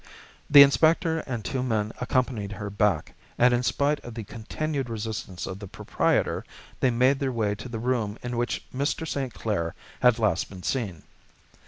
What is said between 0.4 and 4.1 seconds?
The inspector and two men accompanied her back, and in spite